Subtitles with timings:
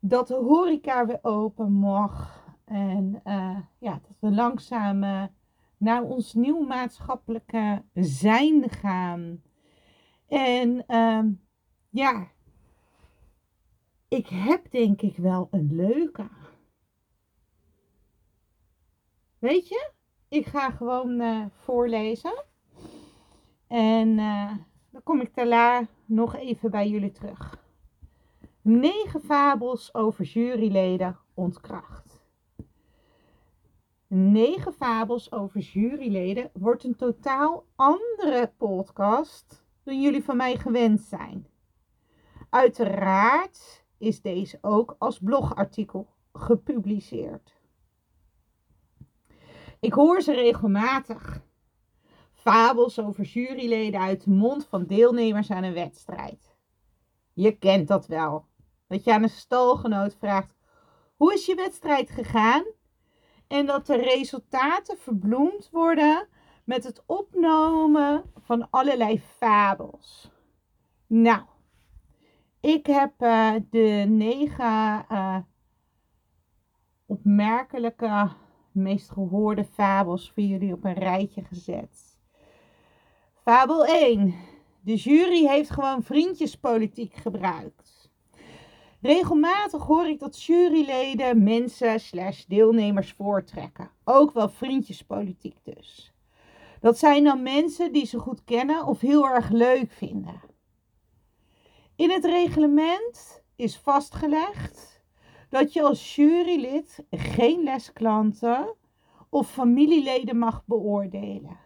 [0.00, 2.40] Dat de horeca weer open mag.
[2.64, 5.28] En uh, ja, dat we langzaam
[5.76, 9.42] naar ons nieuw maatschappelijke zijn gaan.
[10.28, 11.30] En ehm,
[11.90, 12.26] ja,
[14.12, 16.28] ik heb denk ik wel een leuke.
[19.38, 19.90] Weet je,
[20.28, 22.44] ik ga gewoon uh, voorlezen.
[23.66, 24.52] En uh,
[24.90, 27.66] dan kom ik daarna nog even bij jullie terug.
[28.62, 32.20] Negen fabels over juryleden ontkracht.
[34.06, 41.46] Negen fabels over juryleden wordt een totaal andere podcast dan jullie van mij gewend zijn.
[42.50, 47.60] Uiteraard is deze ook als blogartikel gepubliceerd.
[49.80, 51.40] Ik hoor ze regelmatig.
[52.32, 56.56] Fabels over juryleden uit de mond van deelnemers aan een wedstrijd.
[57.32, 58.46] Je kent dat wel.
[58.86, 60.54] Dat je aan een stalgenoot vraagt:
[61.16, 62.64] hoe is je wedstrijd gegaan?
[63.46, 66.28] En dat de resultaten verbloemd worden
[66.64, 70.30] met het opnemen van allerlei fabels.
[71.06, 71.42] Nou,
[72.62, 75.36] ik heb uh, de negen uh,
[77.06, 78.28] opmerkelijke,
[78.72, 82.18] meest gehoorde fabels voor jullie op een rijtje gezet.
[83.42, 84.34] Fabel 1.
[84.80, 88.10] De jury heeft gewoon vriendjespolitiek gebruikt.
[89.00, 93.90] Regelmatig hoor ik dat juryleden mensen slash deelnemers voortrekken.
[94.04, 96.12] Ook wel vriendjespolitiek dus.
[96.80, 100.51] Dat zijn dan mensen die ze goed kennen of heel erg leuk vinden.
[102.02, 105.02] In het reglement is vastgelegd
[105.48, 108.74] dat je als jurylid geen lesklanten
[109.30, 111.58] of familieleden mag beoordelen.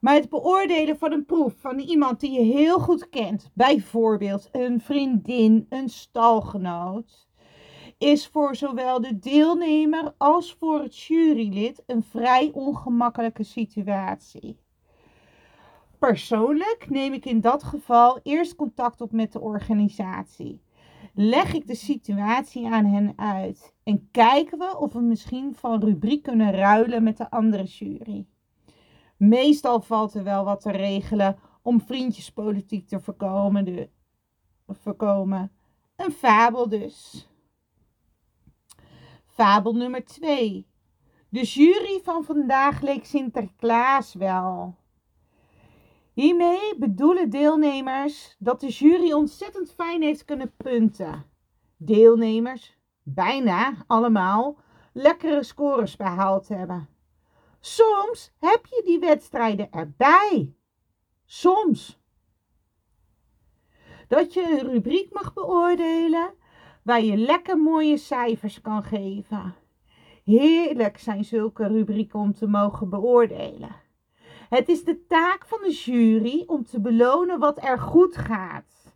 [0.00, 4.80] Maar het beoordelen van een proef van iemand die je heel goed kent, bijvoorbeeld een
[4.80, 7.28] vriendin, een stalgenoot,
[7.98, 14.61] is voor zowel de deelnemer als voor het jurylid een vrij ongemakkelijke situatie.
[16.08, 20.62] Persoonlijk neem ik in dat geval eerst contact op met de organisatie.
[21.14, 26.22] Leg ik de situatie aan hen uit en kijken we of we misschien van rubriek
[26.22, 28.26] kunnen ruilen met de andere jury.
[29.16, 33.64] Meestal valt er wel wat te regelen om vriendjespolitiek te voorkomen.
[33.64, 33.88] De,
[34.66, 35.52] voorkomen.
[35.96, 37.28] Een fabel dus.
[39.26, 40.66] Fabel nummer 2.
[41.28, 44.80] De jury van vandaag leek Sinterklaas wel.
[46.12, 51.24] Hiermee bedoelen deelnemers dat de jury ontzettend fijn heeft kunnen punten.
[51.76, 54.56] Deelnemers, bijna allemaal,
[54.92, 56.88] lekkere scores behaald hebben.
[57.60, 60.54] Soms heb je die wedstrijden erbij.
[61.24, 62.00] Soms.
[64.08, 66.34] Dat je een rubriek mag beoordelen
[66.82, 69.54] waar je lekker mooie cijfers kan geven.
[70.24, 73.81] Heerlijk zijn zulke rubrieken om te mogen beoordelen.
[74.54, 78.94] Het is de taak van de jury om te belonen wat er goed gaat.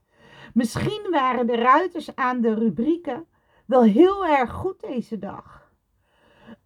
[0.55, 3.26] Misschien waren de ruiters aan de rubrieken
[3.67, 5.73] wel heel erg goed deze dag.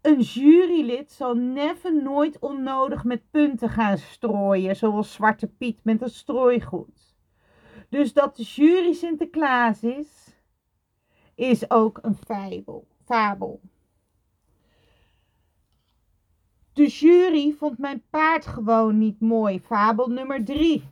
[0.01, 6.11] Een jurylid zal never nooit onnodig met punten gaan strooien, zoals Zwarte Piet met een
[6.11, 7.17] strooigoed.
[7.89, 10.37] Dus dat de jury Sinterklaas is,
[11.35, 12.87] is ook een fabel.
[13.05, 13.61] fabel.
[16.73, 19.61] De jury vond mijn paard gewoon niet mooi.
[19.61, 20.85] Fabel nummer 3.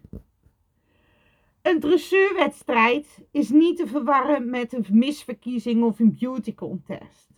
[1.62, 7.28] Een dressuurwedstrijd is niet te verwarren met een misverkiezing of een beauty contest.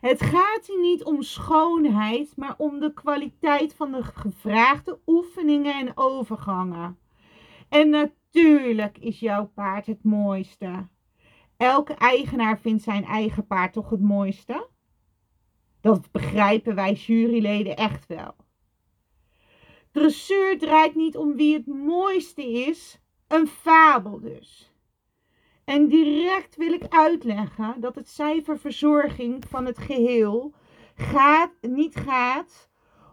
[0.00, 5.92] Het gaat hier niet om schoonheid, maar om de kwaliteit van de gevraagde oefeningen en
[5.94, 6.98] overgangen.
[7.68, 10.88] En natuurlijk is jouw paard het mooiste.
[11.56, 14.68] Elke eigenaar vindt zijn eigen paard toch het mooiste?
[15.86, 18.34] Dat begrijpen wij juryleden echt wel.
[19.90, 22.98] Dressuur draait niet om wie het mooiste is,
[23.28, 24.72] een fabel dus.
[25.64, 30.54] En direct wil ik uitleggen dat het cijferverzorging van het geheel
[30.94, 32.68] gaat, niet gaat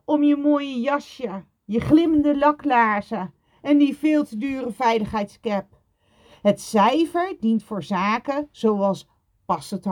[0.06, 5.81] om je mooie jasje, je glimmende laklaarzen en die veel te dure veiligheidscap.
[6.42, 9.08] Het cijfer dient voor zaken zoals
[9.46, 9.88] past het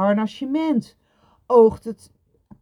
[1.45, 2.11] oogt het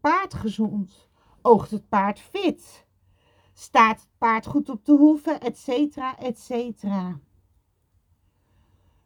[0.02, 1.10] paard gezond,
[1.42, 2.86] oogt het paard fit,
[3.54, 5.68] staat het paard goed op de hoeven, etc.
[6.20, 6.82] etc.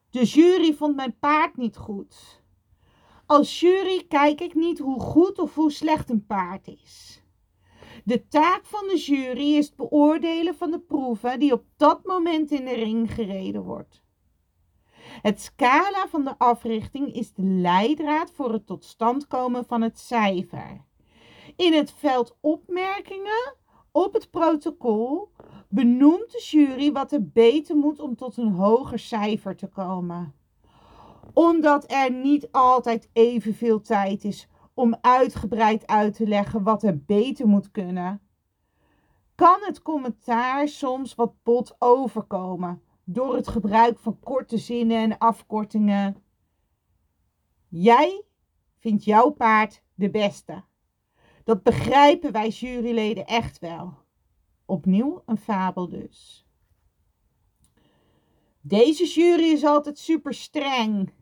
[0.10, 2.42] De jury vond mijn paard niet goed.
[3.26, 7.24] Als jury kijk ik niet hoe goed of hoe slecht een paard is.
[8.04, 12.52] De taak van de jury is het beoordelen van de proeven die op dat moment
[12.52, 14.03] in de ring gereden wordt.
[15.22, 20.00] Het scala van de africhting is de leidraad voor het tot stand komen van het
[20.00, 20.86] cijfer.
[21.56, 23.56] In het veld opmerkingen
[23.92, 25.32] op het protocol
[25.70, 30.34] benoemt de jury wat er beter moet om tot een hoger cijfer te komen.
[31.34, 37.48] Omdat er niet altijd evenveel tijd is om uitgebreid uit te leggen wat er beter
[37.48, 38.22] moet kunnen,
[39.36, 46.24] kan het commentaar soms wat bot overkomen door het gebruik van korte zinnen en afkortingen.
[47.68, 48.24] Jij
[48.80, 50.64] vindt jouw paard de beste.
[51.44, 53.94] Dat begrijpen wij juryleden echt wel.
[54.66, 56.46] Opnieuw een fabel dus.
[58.62, 61.14] Deze jury is altijd super streng.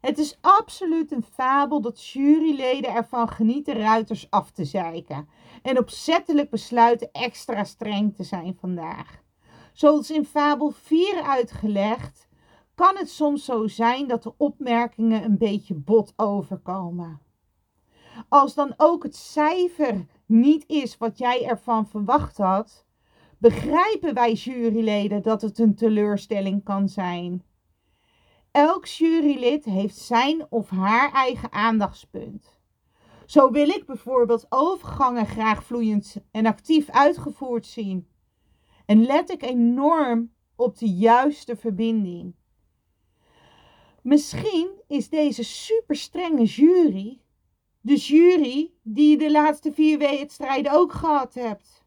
[0.00, 5.28] Het is absoluut een fabel dat juryleden ervan genieten ruiters af te zeiken
[5.62, 9.22] en opzettelijk besluiten extra streng te zijn vandaag.
[9.72, 12.28] Zoals in fabel 4 uitgelegd,
[12.74, 17.20] kan het soms zo zijn dat de opmerkingen een beetje bot overkomen.
[18.28, 22.86] Als dan ook het cijfer niet is wat jij ervan verwacht had,
[23.38, 27.44] begrijpen wij juryleden dat het een teleurstelling kan zijn.
[28.50, 32.58] Elk jurylid heeft zijn of haar eigen aandachtspunt.
[33.26, 38.08] Zo wil ik bijvoorbeeld overgangen graag vloeiend en actief uitgevoerd zien.
[38.90, 42.34] En let ik enorm op de juiste verbinding.
[44.02, 47.20] Misschien is deze super strenge jury
[47.80, 51.84] de jury die de laatste vier wedstrijden ook gehad hebt.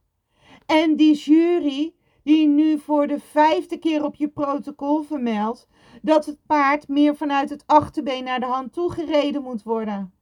[0.65, 5.67] En die jury die nu voor de vijfde keer op je protocol vermeldt
[6.01, 10.13] dat het paard meer vanuit het achterbeen naar de hand toe gereden moet worden.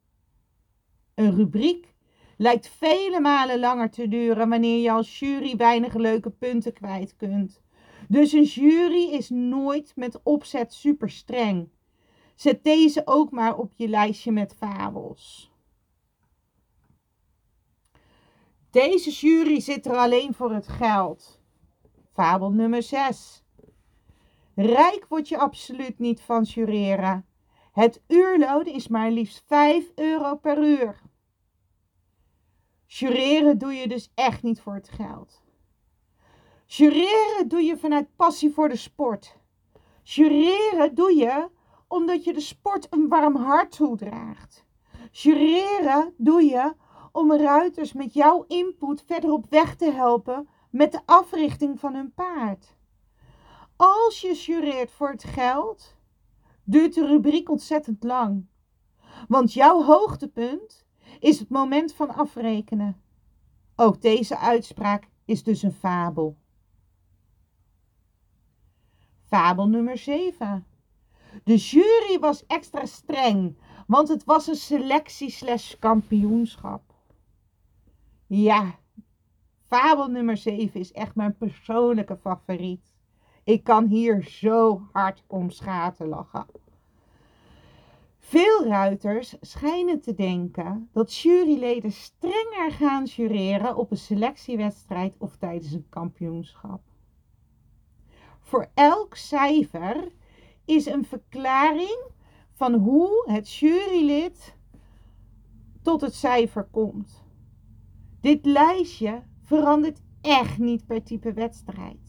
[1.15, 1.90] Een rubriek
[2.41, 7.61] lijkt vele malen langer te duren wanneer je als jury weinig leuke punten kwijt kunt.
[8.07, 11.69] Dus een jury is nooit met opzet super streng.
[12.35, 15.51] Zet deze ook maar op je lijstje met fabels.
[18.69, 21.39] Deze jury zit er alleen voor het geld.
[22.13, 23.43] Fabel nummer 6.
[24.55, 27.25] Rijk word je absoluut niet van jureren.
[27.71, 31.09] Het uurloon is maar liefst 5 euro per uur.
[32.93, 35.41] Jureren doe je dus echt niet voor het geld.
[36.65, 39.37] Jureren doe je vanuit passie voor de sport.
[40.03, 41.49] Jureren doe je
[41.87, 44.65] omdat je de sport een warm hart toedraagt.
[45.11, 46.73] Jureren doe je
[47.11, 52.13] om ruiters met jouw input verder op weg te helpen met de africhting van hun
[52.13, 52.75] paard.
[53.75, 55.95] Als je jureert voor het geld,
[56.63, 58.45] duurt de rubriek ontzettend lang.
[59.27, 60.85] Want jouw hoogtepunt
[61.21, 63.01] is het moment van afrekenen.
[63.75, 66.37] Ook deze uitspraak is dus een fabel.
[69.25, 70.65] Fabel nummer 7.
[71.43, 75.35] De jury was extra streng, want het was een selectie
[75.79, 76.93] kampioenschap.
[78.27, 78.75] Ja,
[79.67, 82.93] fabel nummer 7 is echt mijn persoonlijke favoriet.
[83.43, 86.45] Ik kan hier zo hard om schaten lachen.
[88.23, 95.71] Veel ruiters schijnen te denken dat juryleden strenger gaan jureren op een selectiewedstrijd of tijdens
[95.71, 96.81] een kampioenschap.
[98.39, 100.11] Voor elk cijfer
[100.65, 102.03] is een verklaring
[102.51, 104.55] van hoe het jurylid
[105.81, 107.23] tot het cijfer komt.
[108.19, 112.00] Dit lijstje verandert echt niet per type wedstrijd.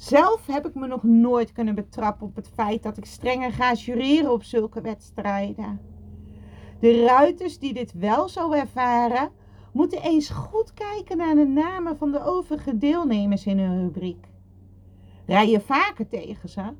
[0.00, 3.72] Zelf heb ik me nog nooit kunnen betrappen op het feit dat ik strenger ga
[3.72, 5.80] jureren op zulke wedstrijden.
[6.78, 9.30] De ruiters die dit wel zo ervaren,
[9.72, 14.26] moeten eens goed kijken naar de namen van de overige deelnemers in hun rubriek.
[15.26, 16.72] Rij je vaker tegen ze?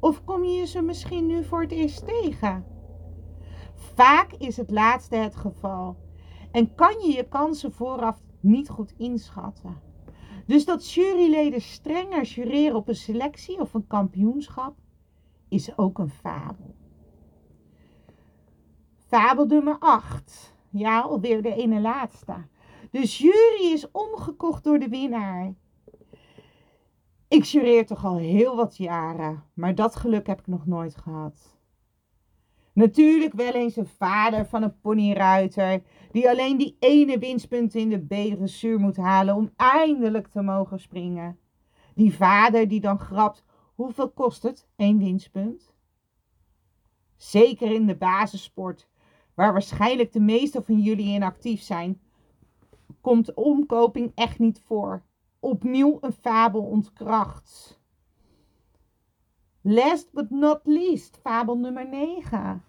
[0.00, 2.64] Of kom je ze misschien nu voor het eerst tegen?
[3.74, 5.96] Vaak is het laatste het geval
[6.50, 9.91] en kan je je kansen vooraf niet goed inschatten.
[10.46, 14.76] Dus dat juryleden strenger jureren op een selectie of een kampioenschap
[15.48, 16.74] is ook een fabel.
[18.96, 20.54] Fabel nummer 8.
[20.70, 22.34] Ja, alweer de ene laatste.
[22.90, 25.54] De jury is omgekocht door de winnaar.
[27.28, 31.56] Ik jureer toch al heel wat jaren, maar dat geluk heb ik nog nooit gehad.
[32.72, 37.98] Natuurlijk wel eens een vader van een ponyruiter die alleen die ene winstpunt in de
[37.98, 41.38] B-dressuur moet halen om eindelijk te mogen springen.
[41.94, 45.72] Die vader die dan grapt, hoeveel kost het, één winstpunt?
[47.16, 48.88] Zeker in de basissport,
[49.34, 52.00] waar waarschijnlijk de meeste van jullie in actief zijn,
[53.00, 55.02] komt omkoping echt niet voor.
[55.40, 57.81] Opnieuw een fabel ontkracht.
[59.64, 62.64] Last but not least, fabel nummer 9.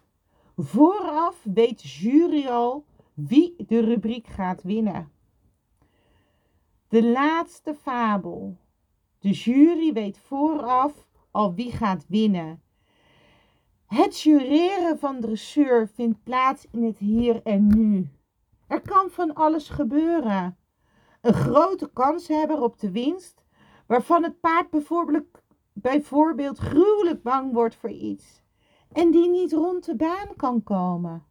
[0.56, 2.84] Vooraf weet jury al
[3.14, 5.12] wie de rubriek gaat winnen.
[6.88, 8.56] De laatste fabel.
[9.18, 12.62] De jury weet vooraf al wie gaat winnen.
[13.86, 18.08] Het jureren van dressuur vindt plaats in het hier en nu.
[18.66, 20.56] Er kan van alles gebeuren.
[21.20, 23.44] Een grote kans hebben op de winst,
[23.86, 25.42] waarvan het paard bijvoorbeeld,
[25.74, 28.42] bijvoorbeeld gruwelijk bang wordt voor iets
[28.92, 31.24] en die niet rond de baan kan komen.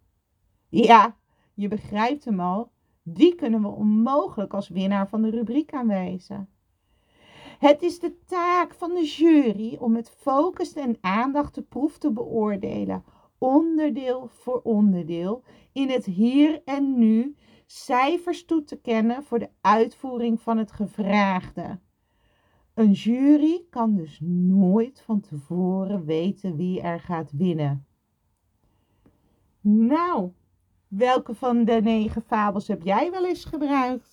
[0.69, 1.15] Ja,
[1.53, 2.71] je begrijpt hem al,
[3.03, 6.49] die kunnen we onmogelijk als winnaar van de rubriek aanwijzen.
[7.59, 12.11] Het is de taak van de jury om met focus en aandacht de proef te
[12.11, 13.03] beoordelen,
[13.37, 17.35] onderdeel voor onderdeel, in het hier en nu
[17.65, 21.79] cijfers toe te kennen voor de uitvoering van het gevraagde.
[22.73, 27.85] Een jury kan dus nooit van tevoren weten wie er gaat winnen.
[29.61, 30.31] Nou,
[30.87, 34.12] welke van de negen fabels heb jij wel eens gebruikt?